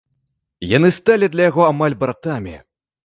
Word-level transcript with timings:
Яны 0.77 0.89
сталі 0.99 1.29
для 1.35 1.43
яго 1.51 1.61
амаль 1.71 1.97
братамі. 2.01 2.55